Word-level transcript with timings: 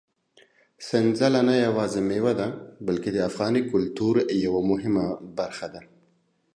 سنځله 0.87 1.41
نه 1.49 1.55
یوازې 1.65 2.01
مېوه 2.09 2.33
ده، 2.39 2.47
بلکې 2.87 3.09
د 3.13 3.17
افغاني 3.29 3.61
کلتور 3.71 4.15
یوه 4.45 4.61
مهمه 4.71 5.05
برخه 5.37 5.67
ده. 5.73 5.81